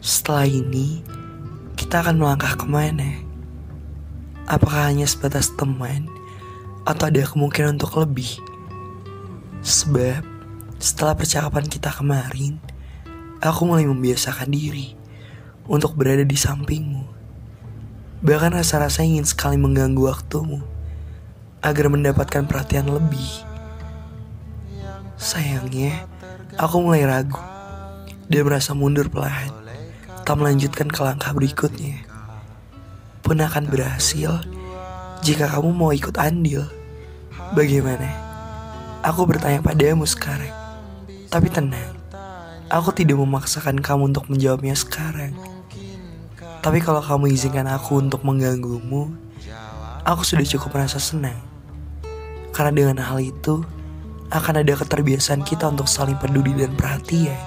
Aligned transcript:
Setelah 0.00 0.48
ini, 0.48 1.04
kita 1.76 2.00
akan 2.00 2.16
melangkah 2.16 2.56
ke 2.56 2.64
mana? 2.64 3.20
Apakah 4.48 4.88
hanya 4.88 5.04
sebatas 5.04 5.52
teman, 5.52 6.08
atau 6.88 7.12
ada 7.12 7.20
kemungkinan 7.20 7.76
untuk 7.76 8.00
lebih? 8.00 8.40
Sebab, 9.60 10.24
setelah 10.80 11.12
percakapan 11.12 11.68
kita 11.68 11.92
kemarin, 11.92 12.56
aku 13.44 13.68
mulai 13.68 13.84
membiasakan 13.84 14.48
diri 14.48 14.96
untuk 15.68 15.92
berada 15.92 16.24
di 16.24 16.32
sampingmu. 16.32 17.04
Bahkan 18.24 18.56
rasa-rasa 18.56 19.04
ingin 19.04 19.28
sekali 19.28 19.60
mengganggu 19.60 20.00
waktumu 20.00 20.64
agar 21.60 21.92
mendapatkan 21.92 22.48
perhatian 22.48 22.88
lebih. 22.88 23.44
Sayangnya, 25.20 26.08
aku 26.56 26.80
mulai 26.80 27.04
ragu 27.04 27.36
dan 28.32 28.48
merasa 28.48 28.72
mundur 28.72 29.12
perlahan, 29.12 29.59
tak 30.24 30.36
melanjutkan 30.38 30.88
ke 30.88 31.00
langkah 31.00 31.32
berikutnya. 31.34 32.04
Pun 33.20 33.40
akan 33.40 33.68
berhasil 33.68 34.40
jika 35.20 35.48
kamu 35.48 35.70
mau 35.72 35.92
ikut 35.92 36.16
andil. 36.16 36.64
Bagaimana? 37.52 38.08
Aku 39.04 39.24
bertanya 39.24 39.60
padamu 39.64 40.06
sekarang. 40.06 40.52
Tapi 41.30 41.46
tenang, 41.50 41.96
aku 42.70 42.90
tidak 42.94 43.18
memaksakan 43.18 43.78
kamu 43.78 44.14
untuk 44.14 44.26
menjawabnya 44.30 44.74
sekarang. 44.74 45.34
Tapi 46.60 46.78
kalau 46.84 47.00
kamu 47.00 47.32
izinkan 47.32 47.66
aku 47.70 48.02
untuk 48.02 48.20
mengganggumu, 48.26 49.14
aku 50.04 50.22
sudah 50.26 50.44
cukup 50.44 50.76
merasa 50.76 51.00
senang. 51.00 51.38
Karena 52.50 52.72
dengan 52.74 52.98
hal 53.00 53.24
itu, 53.24 53.64
akan 54.30 54.62
ada 54.62 54.74
keterbiasaan 54.78 55.42
kita 55.42 55.70
untuk 55.70 55.90
saling 55.90 56.18
peduli 56.18 56.54
dan 56.54 56.74
perhatian. 56.78 57.38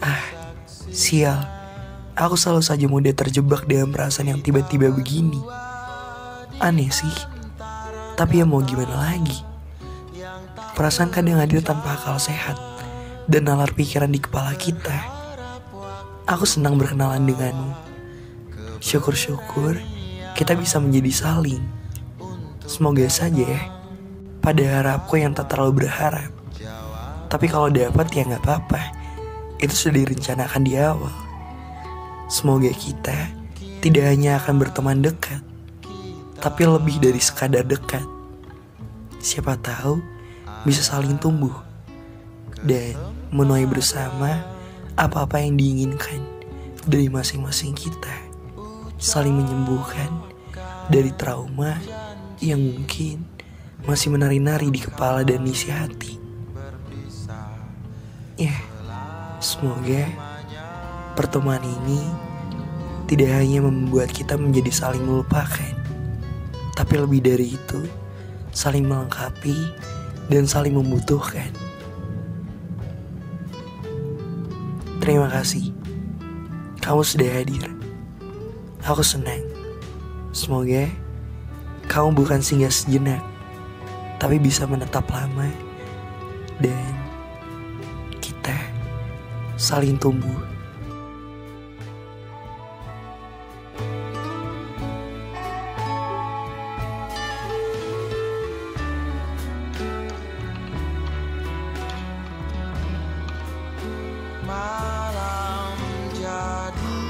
Ah, 0.00 0.33
sial. 0.94 1.42
Aku 2.14 2.38
selalu 2.38 2.62
saja 2.62 2.86
mudah 2.86 3.10
terjebak 3.10 3.66
dalam 3.66 3.90
perasaan 3.90 4.30
yang 4.30 4.38
tiba-tiba 4.38 4.94
begini. 4.94 5.42
Aneh 6.62 6.94
sih. 6.94 7.10
Tapi 8.14 8.38
ya 8.38 8.46
mau 8.46 8.62
gimana 8.62 9.10
lagi? 9.10 9.42
Perasaan 10.78 11.10
kadang 11.10 11.42
hadir 11.42 11.58
tanpa 11.66 11.98
akal 11.98 12.22
sehat 12.22 12.54
dan 13.26 13.50
nalar 13.50 13.74
pikiran 13.74 14.06
di 14.06 14.22
kepala 14.22 14.54
kita. 14.54 14.94
Aku 16.30 16.46
senang 16.46 16.78
berkenalan 16.78 17.26
denganmu. 17.26 17.74
Syukur-syukur 18.78 19.82
kita 20.38 20.54
bisa 20.54 20.78
menjadi 20.78 21.10
saling. 21.10 21.62
Semoga 22.70 23.02
saja 23.10 23.42
ya. 23.42 23.62
Pada 24.38 24.62
harapku 24.62 25.18
yang 25.18 25.34
tak 25.34 25.50
terlalu 25.50 25.84
berharap. 25.84 26.30
Tapi 27.26 27.46
kalau 27.50 27.66
dapat 27.66 28.06
ya 28.14 28.22
nggak 28.30 28.46
apa-apa. 28.46 29.03
Itu 29.64 29.72
sudah 29.72 30.04
direncanakan 30.04 30.60
di 30.60 30.76
awal. 30.76 31.16
Semoga 32.28 32.68
kita 32.68 33.32
tidak 33.80 34.04
hanya 34.12 34.36
akan 34.36 34.60
berteman 34.60 35.00
dekat, 35.00 35.40
tapi 36.36 36.68
lebih 36.68 37.00
dari 37.00 37.16
sekadar 37.16 37.64
dekat. 37.64 38.04
Siapa 39.24 39.56
tahu 39.56 40.04
bisa 40.68 40.84
saling 40.84 41.16
tumbuh 41.16 41.64
dan 42.60 42.92
menuai 43.32 43.64
bersama 43.64 44.44
apa-apa 45.00 45.40
yang 45.40 45.56
diinginkan 45.56 46.20
dari 46.84 47.08
masing-masing 47.08 47.72
kita. 47.72 48.12
Saling 49.00 49.32
menyembuhkan 49.32 50.12
dari 50.92 51.08
trauma 51.16 51.80
yang 52.36 52.60
mungkin 52.60 53.24
masih 53.88 54.12
menari-nari 54.12 54.68
di 54.68 54.80
kepala 54.80 55.24
dan 55.24 55.44
isi 55.48 55.72
hati. 55.72 56.20
Ya, 58.36 58.56
semoga 59.54 60.02
pertemuan 61.14 61.62
ini 61.62 62.02
tidak 63.06 63.30
hanya 63.38 63.62
membuat 63.62 64.10
kita 64.10 64.34
menjadi 64.34 64.74
saling 64.74 65.06
melupakan, 65.06 65.70
tapi 66.74 66.94
lebih 66.98 67.22
dari 67.22 67.54
itu, 67.54 67.86
saling 68.50 68.82
melengkapi 68.82 69.54
dan 70.26 70.50
saling 70.50 70.74
membutuhkan. 70.74 71.54
Terima 74.98 75.30
kasih, 75.30 75.70
kamu 76.82 77.06
sudah 77.06 77.30
hadir. 77.30 77.70
Aku 78.82 79.06
senang. 79.06 79.40
Semoga 80.34 80.90
kamu 81.86 82.10
bukan 82.10 82.42
singgah 82.42 82.74
sejenak, 82.74 83.22
tapi 84.18 84.42
bisa 84.42 84.66
menetap 84.66 85.06
lama 85.14 85.46
dan 86.58 86.93
saling 89.64 89.96
tumbuh. 89.96 90.28
malam 104.44 105.72
jadi 106.12 107.00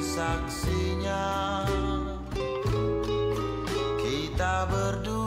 saksinya 0.00 1.28
kita 4.00 4.64
berdua 4.72 5.21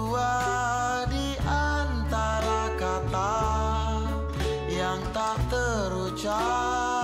terucap 5.49 6.94